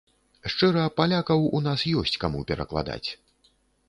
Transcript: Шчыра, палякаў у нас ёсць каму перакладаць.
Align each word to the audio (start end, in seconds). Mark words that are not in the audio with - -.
Шчыра, 0.51 0.85
палякаў 0.99 1.43
у 1.57 1.61
нас 1.67 1.83
ёсць 2.01 2.17
каму 2.23 2.41
перакладаць. 2.53 3.09